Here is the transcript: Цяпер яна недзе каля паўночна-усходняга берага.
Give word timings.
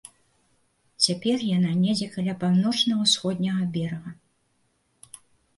Цяпер 1.07 1.43
яна 1.57 1.71
недзе 1.83 2.07
каля 2.15 2.33
паўночна-усходняга 2.45 3.63
берага. 3.77 4.09